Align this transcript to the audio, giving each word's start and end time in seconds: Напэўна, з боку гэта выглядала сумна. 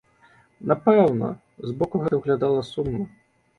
Напэўна, 0.71 1.29
з 1.67 1.75
боку 1.83 1.95
гэта 2.07 2.13
выглядала 2.17 2.67
сумна. 2.73 3.09